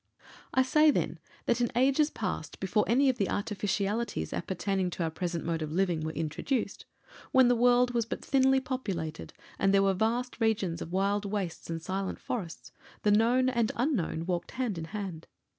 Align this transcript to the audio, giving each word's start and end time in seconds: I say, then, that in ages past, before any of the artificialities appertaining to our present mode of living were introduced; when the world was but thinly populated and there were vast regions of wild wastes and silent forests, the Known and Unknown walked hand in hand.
I 0.51 0.63
say, 0.63 0.89
then, 0.89 1.19
that 1.45 1.61
in 1.61 1.71
ages 1.75 2.09
past, 2.09 2.59
before 2.59 2.85
any 2.87 3.07
of 3.07 3.19
the 3.19 3.29
artificialities 3.29 4.33
appertaining 4.33 4.89
to 4.89 5.03
our 5.03 5.11
present 5.11 5.45
mode 5.45 5.61
of 5.61 5.71
living 5.71 5.99
were 6.01 6.11
introduced; 6.13 6.87
when 7.31 7.49
the 7.49 7.55
world 7.55 7.93
was 7.93 8.07
but 8.07 8.25
thinly 8.25 8.59
populated 8.59 9.31
and 9.59 9.71
there 9.71 9.83
were 9.83 9.93
vast 9.93 10.39
regions 10.41 10.81
of 10.81 10.91
wild 10.91 11.23
wastes 11.25 11.69
and 11.69 11.83
silent 11.83 12.17
forests, 12.19 12.71
the 13.03 13.11
Known 13.11 13.47
and 13.47 13.71
Unknown 13.75 14.25
walked 14.25 14.53
hand 14.57 14.79
in 14.79 14.85
hand. 14.85 15.27